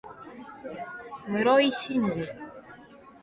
[1.27, 2.27] 室井慎次